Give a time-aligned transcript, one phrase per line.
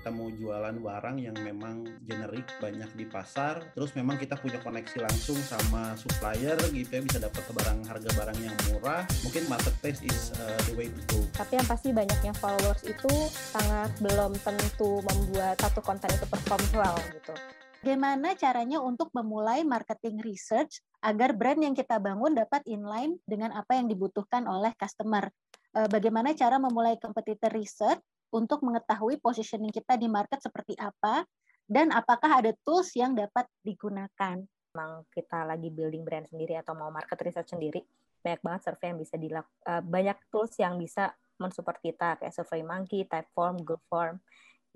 [0.00, 5.04] kita mau jualan barang yang memang generik banyak di pasar, terus memang kita punya koneksi
[5.04, 10.32] langsung sama supplier gitu ya bisa dapat barang harga barang yang murah, mungkin marketplace is
[10.40, 11.20] uh, the way to go.
[11.36, 13.12] Tapi yang pasti banyaknya followers itu
[13.52, 17.36] sangat belum tentu membuat satu konten itu perform well gitu.
[17.84, 23.76] Bagaimana caranya untuk memulai marketing research agar brand yang kita bangun dapat inline dengan apa
[23.76, 25.28] yang dibutuhkan oleh customer?
[25.70, 31.26] Eh, bagaimana cara memulai competitor research untuk mengetahui positioning kita di market seperti apa
[31.70, 34.42] dan apakah ada tools yang dapat digunakan.
[34.74, 37.82] Memang kita lagi building brand sendiri atau mau market research sendiri,
[38.22, 42.60] banyak banget survei yang bisa dilakukan, uh, banyak tools yang bisa mensupport kita kayak Survey
[42.60, 44.20] Monkey, Typeform, GoForm.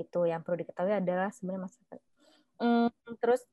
[0.00, 2.00] Itu yang perlu diketahui adalah sebenarnya masyarakat.
[2.58, 2.90] Hmm,
[3.20, 3.44] terus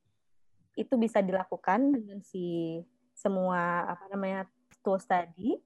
[0.79, 2.79] itu bisa dilakukan dengan si
[3.11, 4.47] semua apa namanya
[4.81, 5.59] tools tadi.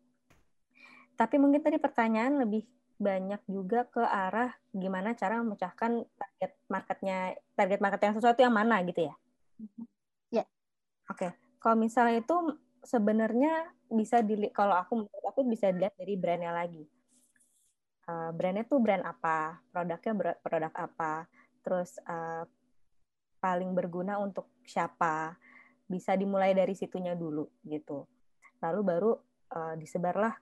[1.16, 7.18] Tapi mungkin tadi pertanyaan lebih banyak juga ke arah gimana cara memecahkan target marketnya
[7.56, 9.16] target market yang sesuatu yang mana gitu ya
[10.32, 10.48] ya yeah.
[11.12, 11.32] oke okay.
[11.60, 12.36] kalau misalnya itu
[12.88, 16.88] sebenarnya bisa dilihat kalau aku menurut aku bisa dilihat dari brandnya lagi
[18.08, 21.28] uh, brandnya tuh brand apa produknya produk apa
[21.66, 22.48] terus uh,
[23.44, 25.36] paling berguna untuk siapa
[25.86, 28.08] bisa dimulai dari situnya dulu gitu
[28.64, 29.12] lalu baru
[29.54, 30.34] uh, disebarlah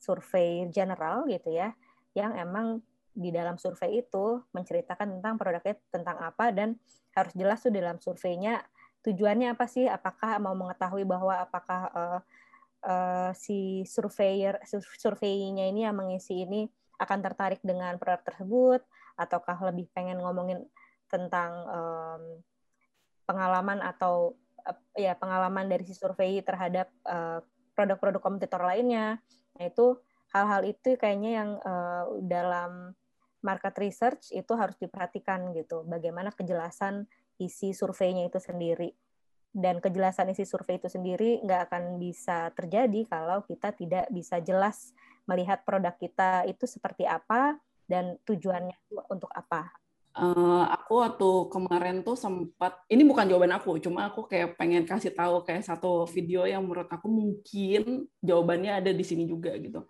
[0.00, 1.70] survei general gitu ya
[2.14, 6.78] yang emang di dalam survei itu menceritakan tentang produknya tentang apa dan
[7.14, 8.62] harus jelas tuh dalam surveinya
[9.02, 9.90] tujuannya apa sih?
[9.90, 12.20] Apakah mau mengetahui bahwa apakah uh,
[12.86, 14.60] uh, si surveyor
[14.96, 18.80] surveinya ini yang mengisi ini akan tertarik dengan produk tersebut?
[19.18, 20.64] Ataukah lebih pengen ngomongin
[21.10, 22.22] tentang um,
[23.26, 27.42] pengalaman atau uh, ya pengalaman dari si survei terhadap produk
[27.74, 29.18] produk-produk kompetitor lainnya?
[29.56, 29.96] Nah itu
[30.30, 32.94] hal-hal itu kayaknya yang uh, dalam
[33.40, 35.82] market research itu harus diperhatikan gitu.
[35.88, 37.08] Bagaimana kejelasan
[37.40, 38.92] isi surveinya itu sendiri.
[39.50, 44.94] Dan kejelasan isi survei itu sendiri nggak akan bisa terjadi kalau kita tidak bisa jelas
[45.26, 47.58] melihat produk kita itu seperti apa
[47.90, 48.78] dan tujuannya
[49.10, 49.74] untuk apa.
[50.10, 55.14] Uh, aku waktu kemarin tuh sempat ini bukan jawaban aku, cuma aku kayak pengen kasih
[55.14, 59.86] tahu kayak satu video yang menurut aku mungkin jawabannya ada di sini juga gitu.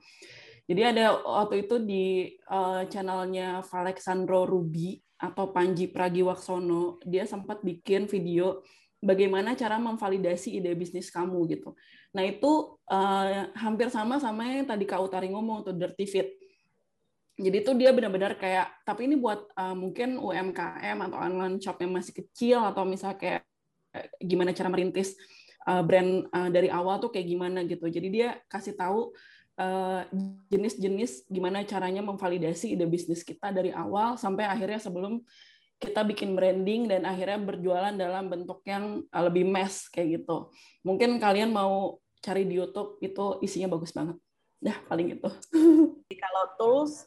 [0.68, 8.04] Jadi ada waktu itu di uh, channelnya Alexandro Ruby atau Panji Pragiwaksono, dia sempat bikin
[8.04, 8.60] video
[9.00, 11.72] bagaimana cara memvalidasi ide bisnis kamu gitu.
[12.12, 16.28] Nah itu uh, hampir sama sama yang tadi Kak Utari ngomong tuh Dirty Fit
[17.40, 21.96] jadi tuh dia benar-benar kayak tapi ini buat uh, mungkin UMKM atau online shop yang
[21.96, 23.42] masih kecil atau misalnya kayak
[24.20, 25.16] gimana cara merintis
[25.64, 27.88] uh, brand uh, dari awal tuh kayak gimana gitu.
[27.88, 29.16] Jadi dia kasih tahu
[30.48, 35.20] jenis-jenis uh, gimana caranya memvalidasi ide bisnis kita dari awal sampai akhirnya sebelum
[35.76, 40.48] kita bikin branding dan akhirnya berjualan dalam bentuk yang lebih mass kayak gitu.
[40.80, 44.16] Mungkin kalian mau cari di YouTube itu isinya bagus banget.
[44.60, 45.28] Dah paling itu
[46.16, 47.04] kalau tools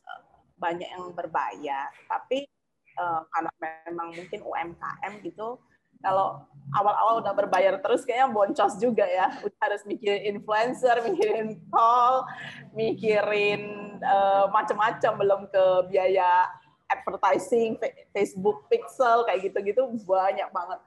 [0.64, 1.92] banyak yang berbayar.
[2.08, 2.48] Tapi
[2.96, 3.52] uh, karena
[3.92, 5.60] memang mungkin UMKM gitu
[6.04, 6.44] kalau
[6.76, 9.32] awal-awal udah berbayar terus kayaknya boncos juga ya.
[9.48, 12.28] Udah harus mikirin influencer mikirin call
[12.76, 13.64] mikirin
[14.04, 15.12] uh, macam-macam.
[15.16, 16.52] Belum ke biaya
[16.92, 17.80] advertising
[18.12, 20.80] Facebook pixel kayak gitu-gitu banyak banget.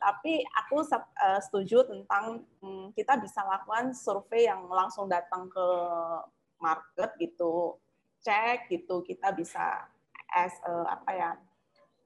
[0.00, 5.66] Tapi aku uh, setuju tentang um, kita bisa lakukan survei yang langsung datang ke
[6.62, 7.76] market gitu
[8.20, 9.88] cek gitu kita bisa
[10.30, 11.30] as uh, apa ya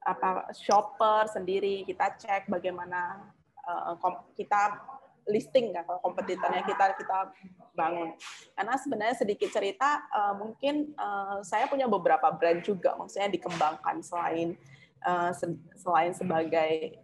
[0.05, 3.29] apa shopper sendiri kita cek bagaimana
[3.65, 3.97] uh,
[4.37, 4.81] kita
[5.25, 7.33] listing kan kalau kompetitornya kita kita
[7.73, 8.13] bangun
[8.53, 14.53] karena sebenarnya sedikit cerita uh, mungkin uh, saya punya beberapa brand juga maksudnya dikembangkan selain
[15.01, 15.33] uh,
[15.73, 17.01] selain sebagai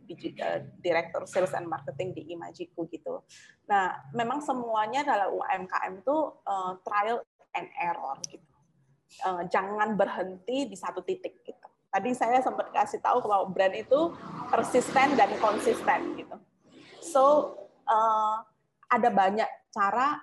[0.86, 3.26] director sales and marketing di Imajiku gitu.
[3.66, 7.26] Nah, memang semuanya dalam UMKM itu uh, trial
[7.58, 8.51] and error gitu
[9.26, 11.68] uh, jangan berhenti di satu titik gitu.
[11.92, 14.16] Tadi saya sempat kasih tahu kalau brand itu
[14.48, 16.36] persisten dan konsisten gitu.
[17.04, 17.24] So
[17.88, 18.40] uh,
[18.88, 20.20] ada banyak cara.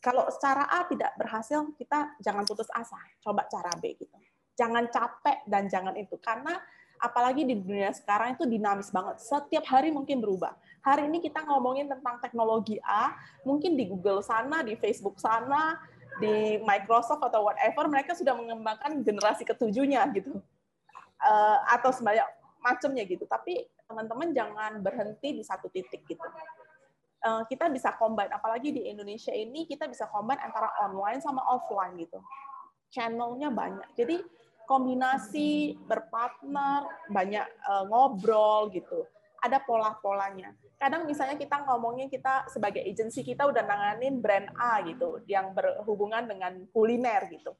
[0.00, 2.96] Kalau cara A tidak berhasil, kita jangan putus asa.
[3.20, 4.16] Coba cara B gitu.
[4.56, 6.56] Jangan capek dan jangan itu karena
[7.00, 9.18] apalagi di dunia sekarang itu dinamis banget.
[9.24, 10.52] Setiap hari mungkin berubah.
[10.84, 15.80] Hari ini kita ngomongin tentang teknologi A, mungkin di Google sana, di Facebook sana,
[16.18, 20.42] di Microsoft atau whatever mereka sudah mengembangkan generasi ketujuhnya gitu.
[21.20, 22.24] Uh, atau sebanyak
[22.64, 23.28] macamnya gitu.
[23.28, 26.26] Tapi teman-teman jangan berhenti di satu titik gitu.
[27.20, 32.00] Uh, kita bisa combine apalagi di Indonesia ini kita bisa combine antara online sama offline
[32.00, 32.18] gitu.
[32.90, 33.86] Channelnya banyak.
[33.94, 34.16] Jadi
[34.70, 39.02] berkombinasi, berpartner, banyak uh, ngobrol gitu.
[39.40, 40.52] Ada pola-polanya.
[40.76, 46.28] Kadang misalnya kita ngomongnya kita sebagai agensi kita udah nanganin brand A gitu, yang berhubungan
[46.28, 47.56] dengan kuliner gitu.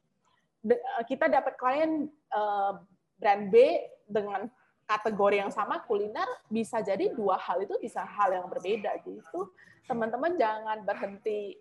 [0.61, 2.77] De, uh, kita dapat klien uh,
[3.17, 4.45] brand B dengan
[4.85, 9.55] kategori yang sama kuliner bisa jadi dua hal itu bisa hal yang berbeda gitu
[9.87, 11.55] teman-teman jangan berhenti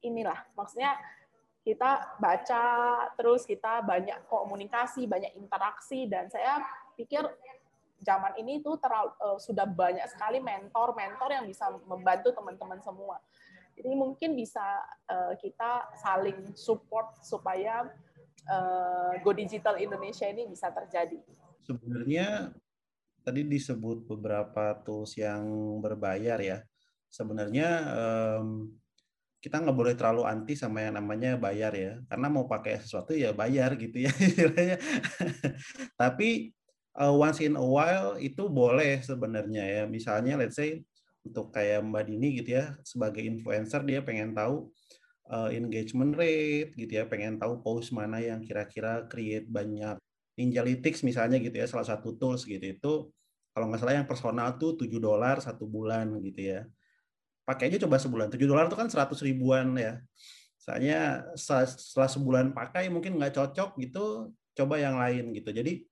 [0.00, 0.96] inilah maksudnya
[1.66, 2.64] kita baca
[3.18, 6.62] terus kita banyak komunikasi banyak interaksi dan saya
[6.94, 7.26] pikir
[8.06, 13.18] zaman ini terlalu, uh, sudah banyak sekali mentor-mentor yang bisa membantu teman-teman semua.
[13.74, 14.62] Jadi mungkin bisa
[15.10, 17.90] uh, kita saling support supaya
[18.46, 21.18] uh, Go Digital Indonesia ini bisa terjadi.
[21.66, 22.54] Sebenarnya
[23.26, 25.44] tadi disebut beberapa tools yang
[25.82, 26.58] berbayar ya.
[27.10, 28.70] Sebenarnya um,
[29.42, 31.92] kita nggak boleh terlalu anti sama yang namanya bayar ya.
[32.08, 34.12] Karena mau pakai sesuatu ya bayar gitu ya
[36.00, 36.56] tapi
[36.98, 40.80] uh, once in a while itu boleh sebenarnya ya misalnya let's say
[41.26, 44.70] untuk kayak Mbak Dini gitu ya sebagai influencer dia pengen tahu
[45.30, 49.98] uh, engagement rate gitu ya pengen tahu post mana yang kira-kira create banyak
[50.36, 52.92] Ninjalytics misalnya gitu ya salah satu tools gitu itu
[53.56, 56.68] kalau nggak salah yang personal tuh 7 dolar satu bulan gitu ya
[57.46, 58.26] pakai aja coba sebulan.
[58.28, 60.02] 7 dolar itu kan 100 ribuan ya.
[60.58, 65.54] Soalnya setelah sebulan pakai mungkin nggak cocok gitu, coba yang lain gitu.
[65.54, 65.86] Jadi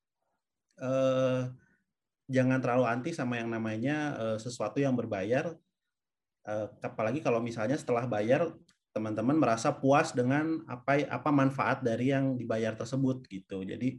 [0.81, 1.43] eh,
[2.31, 5.55] jangan terlalu anti sama yang namanya eh, sesuatu yang berbayar.
[6.45, 8.53] Eh, apalagi kalau misalnya setelah bayar
[8.95, 13.67] teman-teman merasa puas dengan apa apa manfaat dari yang dibayar tersebut gitu.
[13.67, 13.99] Jadi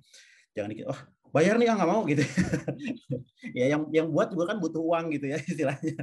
[0.56, 1.01] jangan dikit, oh
[1.36, 2.24] bayar nih ah nggak mau gitu
[3.60, 6.00] ya yang yang buat juga kan butuh uang gitu ya istilahnya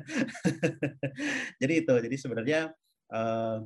[1.65, 2.61] jadi itu jadi sebenarnya
[3.09, 3.65] uh,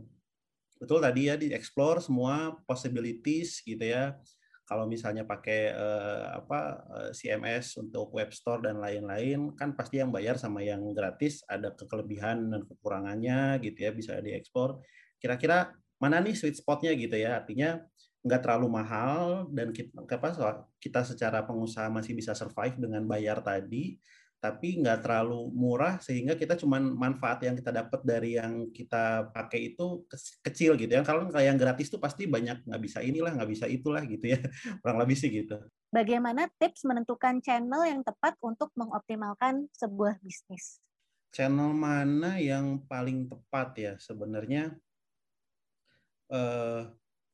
[0.78, 4.14] betul tadi ya di explore semua possibilities gitu ya
[4.66, 6.60] kalau misalnya pakai uh, apa
[6.90, 11.70] eh, CMS untuk web store dan lain-lain kan pasti yang bayar sama yang gratis ada
[11.70, 14.82] kekelebihan dan kekurangannya gitu ya bisa diekspor.
[15.22, 15.70] Kira-kira
[16.02, 17.38] mana nih sweet spotnya gitu ya?
[17.38, 17.78] Artinya
[18.26, 24.02] nggak terlalu mahal dan kita, apa, kita secara pengusaha masih bisa survive dengan bayar tadi
[24.36, 29.74] tapi nggak terlalu murah sehingga kita cuman manfaat yang kita dapat dari yang kita pakai
[29.74, 30.04] itu
[30.44, 31.02] kecil gitu ya.
[31.02, 34.40] Kalau kayak yang gratis tuh pasti banyak nggak bisa inilah nggak bisa itulah gitu ya
[34.84, 35.56] kurang lebih sih gitu.
[35.90, 40.78] Bagaimana tips menentukan channel yang tepat untuk mengoptimalkan sebuah bisnis?
[41.32, 44.76] Channel mana yang paling tepat ya sebenarnya?
[46.26, 46.82] Eh,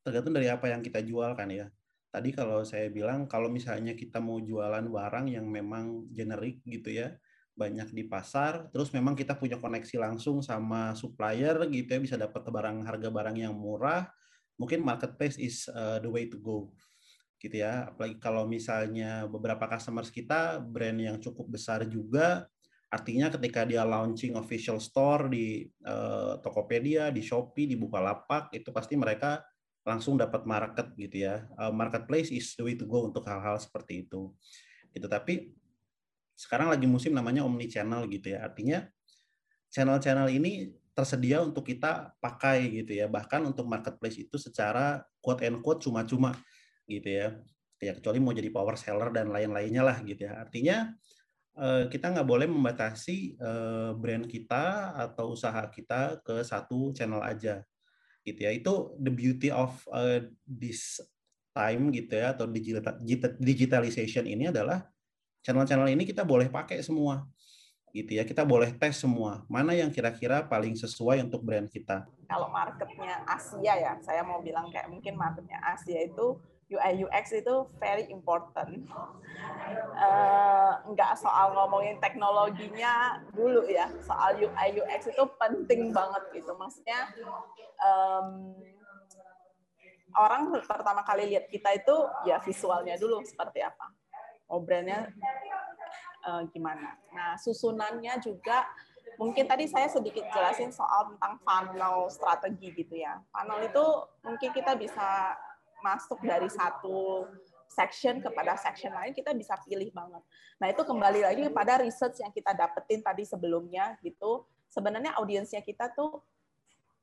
[0.04, 1.66] tergantung dari apa yang kita jual kan ya.
[2.12, 7.16] Tadi kalau saya bilang kalau misalnya kita mau jualan barang yang memang generik gitu ya,
[7.56, 12.44] banyak di pasar, terus memang kita punya koneksi langsung sama supplier gitu ya, bisa dapat
[12.44, 14.12] barang harga barang yang murah,
[14.60, 16.68] mungkin marketplace is uh, the way to go
[17.40, 17.88] gitu ya.
[17.88, 22.44] Apalagi kalau misalnya beberapa customers kita brand yang cukup besar juga,
[22.92, 29.00] artinya ketika dia launching official store di uh, Tokopedia, di Shopee, di Bukalapak, itu pasti
[29.00, 29.40] mereka
[29.82, 31.46] langsung dapat market gitu ya.
[31.58, 34.30] Uh, marketplace is the way to go untuk hal-hal seperti itu.
[34.94, 35.06] Gitu.
[35.10, 35.54] Tapi
[36.38, 38.46] sekarang lagi musim namanya omni channel gitu ya.
[38.46, 38.86] Artinya
[39.74, 43.10] channel-channel ini tersedia untuk kita pakai gitu ya.
[43.10, 46.34] Bahkan untuk marketplace itu secara quote and quote cuma-cuma
[46.86, 47.28] gitu ya.
[47.82, 50.46] Ya kecuali mau jadi power seller dan lain-lainnya lah gitu ya.
[50.46, 50.94] Artinya
[51.58, 57.66] eh, kita nggak boleh membatasi eh, brand kita atau usaha kita ke satu channel aja
[58.22, 58.50] gitu ya.
[58.54, 60.98] Itu the beauty of uh, this
[61.52, 62.96] time gitu ya atau digital
[63.36, 64.88] digitalization ini adalah
[65.44, 67.28] channel-channel ini kita boleh pakai semua
[67.92, 68.24] gitu ya.
[68.24, 69.44] Kita boleh tes semua.
[69.52, 72.08] Mana yang kira-kira paling sesuai untuk brand kita?
[72.24, 76.40] Kalau marketnya Asia ya saya mau bilang kayak mungkin marketnya Asia itu
[76.72, 78.88] UI UX itu very important.
[79.92, 80.74] Uh,
[81.16, 86.52] soal ngomongin teknologinya dulu ya, soal UI UX itu penting banget gitu.
[86.58, 87.08] Maksudnya
[87.80, 88.52] um,
[90.12, 91.96] orang pertama kali lihat kita itu
[92.28, 93.86] ya visualnya dulu seperti apa,
[94.52, 95.08] oh brandnya
[96.26, 96.98] uh, gimana.
[97.12, 98.66] Nah susunannya juga
[99.20, 103.20] mungkin tadi saya sedikit jelasin soal tentang funnel strategi gitu ya.
[103.32, 103.84] Funnel itu
[104.24, 105.36] mungkin kita bisa
[105.82, 107.26] masuk dari satu
[107.72, 110.22] section kepada section lain kita bisa pilih banget.
[110.60, 114.44] Nah itu kembali lagi kepada research yang kita dapetin tadi sebelumnya gitu.
[114.68, 116.20] Sebenarnya audiensnya kita tuh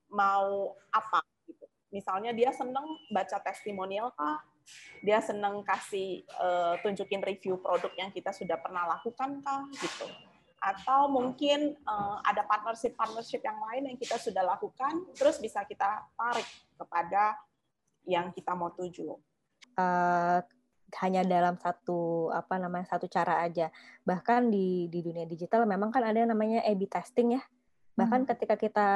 [0.10, 1.66] mau apa gitu.
[1.90, 4.42] Misalnya dia seneng baca testimonial kah?
[5.02, 10.06] Dia seneng kasih uh, tunjukin review produk yang kita sudah pernah lakukan kah gitu.
[10.62, 16.46] Atau mungkin uh, ada partnership-partnership yang lain yang kita sudah lakukan, terus bisa kita tarik
[16.78, 17.40] kepada
[18.10, 19.14] yang kita mau tuju?
[19.78, 20.42] Uh,
[20.98, 23.70] hanya dalam satu apa namanya satu cara aja.
[24.02, 27.44] Bahkan di di dunia digital memang kan ada yang namanya A/B testing ya.
[27.94, 28.30] Bahkan hmm.
[28.34, 28.88] ketika kita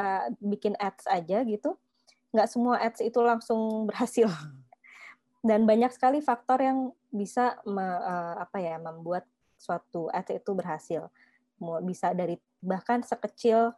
[0.41, 1.77] bikin ads aja gitu,
[2.33, 4.27] nggak semua ads itu langsung berhasil.
[5.43, 9.27] Dan banyak sekali faktor yang bisa me, uh, apa ya membuat
[9.59, 11.11] suatu ads itu berhasil.
[11.85, 13.75] Bisa dari bahkan sekecil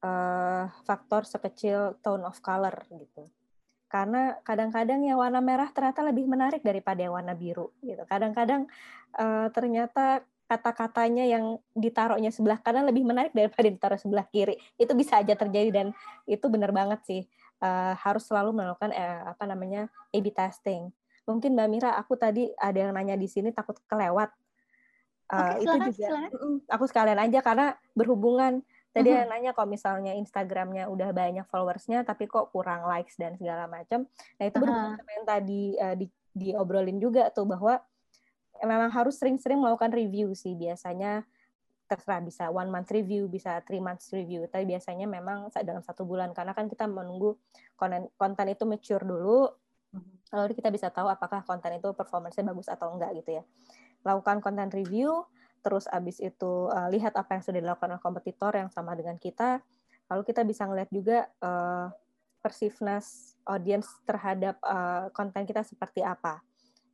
[0.00, 3.28] uh, faktor sekecil tone of color gitu
[3.90, 8.06] karena kadang-kadang yang warna merah ternyata lebih menarik daripada yang warna biru gitu.
[8.06, 8.70] Kadang-kadang
[9.18, 14.58] uh, ternyata kata-katanya yang ditaruhnya sebelah kanan lebih menarik daripada ditaruh sebelah kiri.
[14.78, 15.86] Itu bisa aja terjadi dan
[16.26, 17.22] itu benar banget sih.
[17.58, 20.94] Uh, harus selalu melakukan uh, apa namanya A/B testing.
[21.26, 24.30] Mungkin Mbak Mira, aku tadi ada yang nanya di sini takut kelewat.
[25.30, 26.30] Uh, Oke, itu juga silakan.
[26.66, 29.26] aku sekalian aja karena berhubungan Tadi -huh.
[29.30, 34.10] nanya kalau misalnya Instagramnya udah banyak followersnya, tapi kok kurang likes dan segala macam.
[34.38, 34.98] Nah itu uh -huh.
[34.98, 37.78] sama yang tadi uh, di, diobrolin juga tuh bahwa
[38.60, 41.24] memang harus sering-sering melakukan review sih biasanya
[41.90, 46.30] terserah bisa one month review bisa three months review tapi biasanya memang dalam satu bulan
[46.30, 47.34] karena kan kita menunggu
[47.74, 49.50] konten konten itu mature dulu
[50.30, 53.44] lalu kita bisa tahu apakah konten itu performance-nya bagus atau enggak gitu ya
[54.06, 55.26] lakukan konten review
[55.60, 59.60] terus abis itu uh, lihat apa yang sudah dilakukan oleh kompetitor yang sama dengan kita,
[60.08, 61.88] lalu kita bisa ngeliat juga uh,
[62.40, 66.40] persiveness audience terhadap uh, konten kita seperti apa.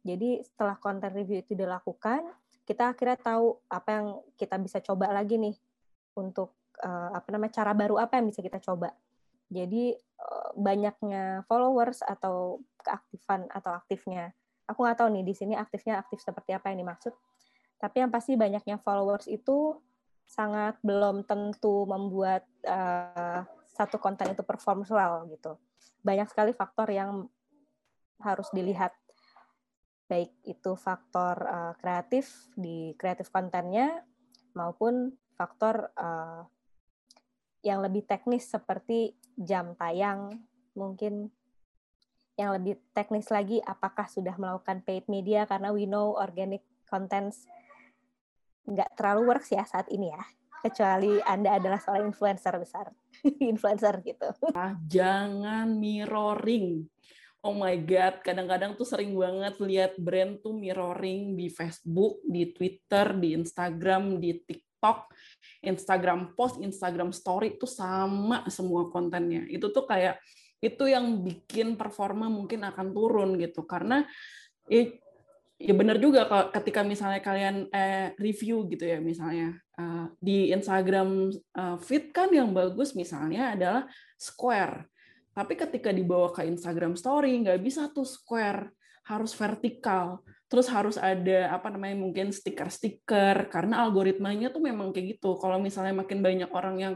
[0.02, 2.26] Jadi setelah konten review itu dilakukan,
[2.66, 5.54] kita akhirnya tahu apa yang kita bisa coba lagi nih
[6.18, 8.90] untuk uh, apa namanya cara baru apa yang bisa kita coba.
[9.46, 14.34] Jadi uh, banyaknya followers atau keaktifan atau aktifnya.
[14.66, 17.14] Aku nggak tahu nih di sini aktifnya aktif seperti apa yang dimaksud
[17.76, 19.76] tapi yang pasti banyaknya followers itu
[20.26, 25.60] sangat belum tentu membuat uh, satu konten itu perform well gitu.
[26.02, 27.28] Banyak sekali faktor yang
[28.18, 28.96] harus dilihat
[30.06, 34.06] baik itu faktor uh, kreatif di kreatif kontennya
[34.54, 36.46] maupun faktor uh,
[37.66, 40.38] yang lebih teknis seperti jam tayang
[40.78, 41.28] mungkin
[42.38, 47.50] yang lebih teknis lagi apakah sudah melakukan paid media karena we know organic contents
[48.66, 50.22] nggak terlalu works ya saat ini ya.
[50.66, 52.90] Kecuali anda adalah seorang influencer besar.
[53.54, 54.28] Influencer gitu.
[54.50, 56.82] Ah, jangan mirroring.
[57.46, 63.14] Oh my god kadang-kadang tuh sering banget lihat brand tuh mirroring di Facebook di Twitter
[63.14, 65.14] di Instagram di TikTok.
[65.62, 69.46] Instagram post Instagram story tuh sama semua kontennya.
[69.46, 70.18] Itu tuh kayak
[70.58, 73.62] itu yang bikin performa mungkin akan turun gitu.
[73.62, 74.02] Karena
[75.56, 81.32] ya benar juga kalau ketika misalnya kalian eh, review gitu ya misalnya uh, di Instagram
[81.56, 83.82] uh, feed kan yang bagus misalnya adalah
[84.16, 84.88] square.
[85.36, 88.72] Tapi ketika dibawa ke Instagram Story nggak bisa tuh square
[89.06, 90.24] harus vertikal.
[90.46, 95.36] Terus harus ada apa namanya mungkin stiker-stiker karena algoritmanya tuh memang kayak gitu.
[95.36, 96.94] Kalau misalnya makin banyak orang yang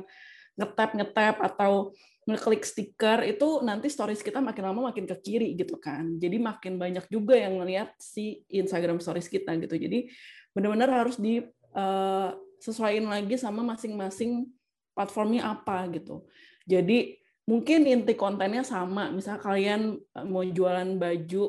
[0.57, 1.93] ngetap ngetap atau
[2.31, 6.17] ngeklik stiker itu nanti stories kita makin lama makin ke kiri gitu kan.
[6.17, 9.75] Jadi makin banyak juga yang ngelihat si Instagram stories kita gitu.
[9.75, 10.07] Jadi
[10.55, 11.43] benar-benar harus di
[11.75, 12.31] uh,
[12.63, 14.47] sesuaiin lagi sama masing-masing
[14.95, 16.25] platformnya apa gitu.
[16.65, 17.19] Jadi
[17.51, 19.11] mungkin inti kontennya sama.
[19.11, 21.45] Misal kalian eh, mau jualan baju,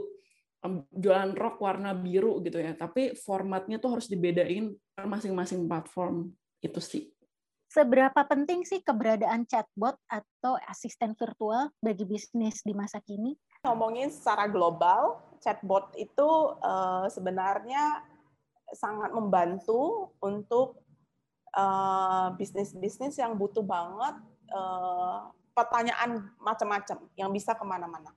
[0.90, 2.74] jualan rok warna biru gitu ya.
[2.74, 7.04] Tapi formatnya tuh harus dibedain per masing-masing platform itu sih
[7.72, 13.40] seberapa penting sih keberadaan chatbot atau asisten virtual bagi bisnis di masa kini?
[13.64, 16.28] Ngomongin secara global, chatbot itu
[16.60, 18.04] uh, sebenarnya
[18.76, 20.84] sangat membantu untuk
[21.56, 24.20] uh, bisnis-bisnis yang butuh banget
[24.52, 28.12] uh, pertanyaan macam-macam yang bisa ke mana-mana.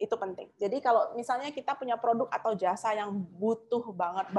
[0.00, 0.48] Itu penting.
[0.56, 4.32] Jadi kalau misalnya kita punya produk atau jasa yang butuh banget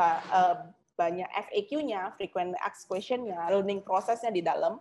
[0.99, 4.75] banyak FAQ-nya, frequent asked question-nya, learning prosesnya di dalam,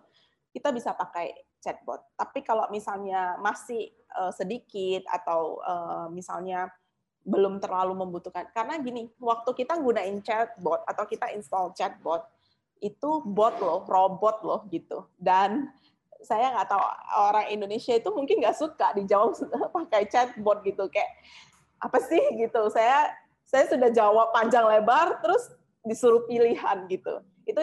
[0.51, 1.31] kita bisa pakai
[1.63, 2.03] chatbot.
[2.19, 3.87] Tapi kalau misalnya masih
[4.19, 6.67] uh, sedikit atau uh, misalnya
[7.23, 12.27] belum terlalu membutuhkan, karena gini, waktu kita gunain chatbot atau kita install chatbot,
[12.83, 15.07] itu bot loh, robot loh gitu.
[15.15, 15.71] Dan
[16.19, 16.83] saya nggak tahu
[17.15, 19.35] orang Indonesia itu mungkin nggak suka dijawab
[19.83, 21.11] pakai chatbot gitu kayak
[21.79, 22.67] apa sih gitu.
[22.71, 23.07] Saya
[23.47, 27.23] saya sudah jawab panjang lebar terus disuruh pilihan gitu.
[27.47, 27.61] Itu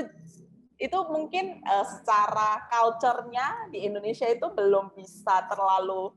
[0.77, 6.13] itu mungkin uh, secara culture-nya di Indonesia itu belum bisa terlalu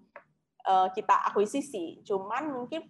[0.68, 2.04] uh, kita akuisisi.
[2.04, 2.84] Cuman mungkin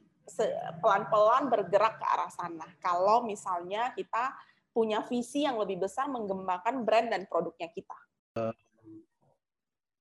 [0.81, 2.67] pelan-pelan bergerak ke arah sana.
[2.77, 4.29] Kalau misalnya kita
[4.69, 7.97] punya visi yang lebih besar mengembangkan brand dan produknya kita.
[8.37, 8.53] Uh,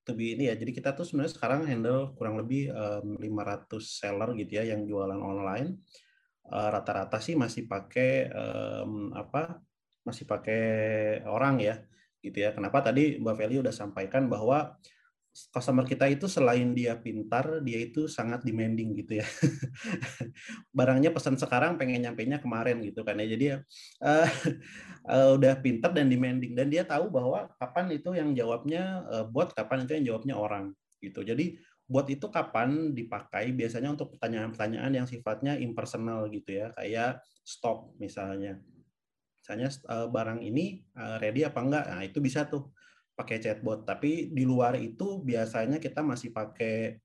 [0.08, 4.56] lebih ini ya, jadi kita tuh sebenarnya sekarang handle kurang lebih um, 500 seller gitu
[4.56, 5.84] ya yang jualan online
[6.48, 9.60] rata-rata sih masih pakai um, apa
[10.02, 10.62] masih pakai
[11.28, 11.76] orang ya
[12.24, 14.74] gitu ya kenapa tadi Mbak Feli udah sampaikan bahwa
[15.54, 19.26] customer kita itu selain dia pintar, dia itu sangat demanding gitu ya.
[20.76, 23.26] Barangnya pesan sekarang pengen nyampe nya kemarin gitu kan ya.
[23.30, 23.56] Jadi ya
[24.02, 24.28] uh,
[25.06, 29.54] uh, udah pintar dan demanding dan dia tahu bahwa kapan itu yang jawabnya uh, bot,
[29.54, 30.64] kapan itu yang jawabnya orang
[30.98, 31.22] gitu.
[31.22, 31.54] Jadi
[31.88, 38.60] bot itu kapan dipakai biasanya untuk pertanyaan-pertanyaan yang sifatnya impersonal gitu ya, kayak stop misalnya.
[39.40, 41.84] Misalnya uh, barang ini uh, ready apa enggak?
[41.88, 42.76] Nah, itu bisa tuh
[43.16, 43.88] pakai chatbot.
[43.88, 47.00] Tapi di luar itu biasanya kita masih pakai